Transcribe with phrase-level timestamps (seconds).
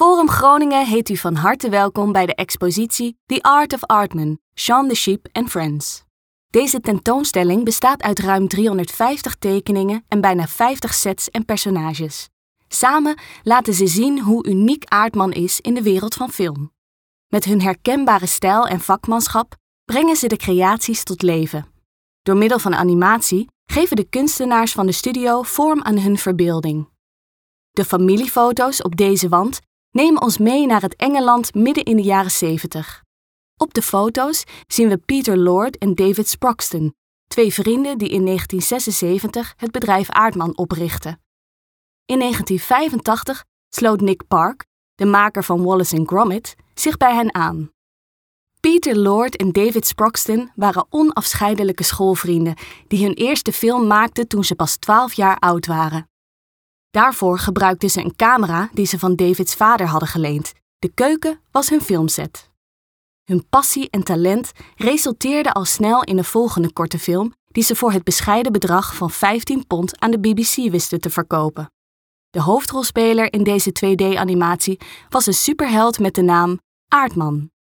[0.00, 4.88] Forum Groningen heet u van harte welkom bij de expositie The Art of Artman, Sean
[4.88, 6.04] the Sheep and Friends.
[6.50, 12.28] Deze tentoonstelling bestaat uit ruim 350 tekeningen en bijna 50 sets en personages.
[12.68, 16.72] Samen laten ze zien hoe uniek Aardman is in de wereld van film.
[17.26, 19.54] Met hun herkenbare stijl en vakmanschap
[19.84, 21.66] brengen ze de creaties tot leven.
[22.22, 26.88] Door middel van animatie geven de kunstenaars van de studio vorm aan hun verbeelding.
[27.70, 29.60] De familiefoto's op deze wand
[29.90, 33.02] nemen ons mee naar het Engeland midden in de jaren 70.
[33.56, 36.94] Op de foto's zien we Peter Lord en David Sproxton,
[37.26, 41.20] twee vrienden die in 1976 het bedrijf Aardman oprichtten.
[42.06, 44.64] In 1985 sloot Nick Park,
[44.94, 47.70] de maker van Wallace Gromit, zich bij hen aan.
[48.60, 52.54] Peter Lord en David Sproxton waren onafscheidelijke schoolvrienden
[52.88, 56.09] die hun eerste film maakten toen ze pas 12 jaar oud waren.
[56.90, 60.52] Daarvoor gebruikten ze een camera die ze van Davids vader hadden geleend.
[60.78, 62.50] De keuken was hun filmset.
[63.24, 67.92] Hun passie en talent resulteerde al snel in een volgende korte film die ze voor
[67.92, 71.70] het bescheiden bedrag van 15 pond aan de BBC wisten te verkopen.
[72.30, 77.50] De hoofdrolspeler in deze 2D-animatie was een superheld met de naam Aardman.